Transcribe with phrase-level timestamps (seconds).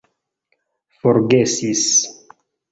[1.01, 1.87] forgesis